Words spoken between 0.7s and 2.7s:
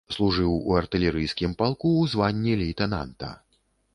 артылерыйскім палку ў званні